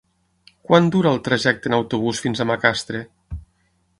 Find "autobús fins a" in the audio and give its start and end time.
1.77-2.47